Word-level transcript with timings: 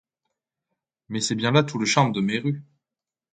Mais 1.09 1.21
c'est 1.21 1.35
bien 1.35 1.51
là 1.51 1.61
tout 1.61 1.77
le 1.77 1.85
charme 1.85 2.11
de 2.11 2.21
Meru. 2.21 2.63